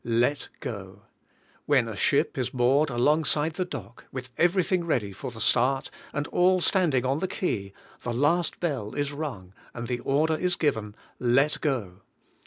Let 0.03 0.49
go. 0.61 1.03
When 1.67 1.87
a 1.87 1.95
ship 1.95 2.35
is 2.35 2.55
moored 2.55 2.89
alongsida 2.89 3.53
the 3.57 3.65
dock, 3.65 4.05
with 4.11 4.31
everything 4.35 4.83
ready 4.83 5.11
for 5.11 5.29
the 5.29 5.39
start 5.39 5.91
and 6.11 6.25
all 6.29 6.59
standing 6.59 7.05
on 7.05 7.19
the 7.19 7.27
quay, 7.27 7.71
the 8.01 8.11
last 8.11 8.59
bell 8.59 8.95
is 8.95 9.13
rung 9.13 9.53
and 9.75 9.87
the 9.87 9.99
order 9.99 10.35
is 10.35 10.55
given, 10.55 10.95
"Let 11.19 11.61
go." 11.61 12.01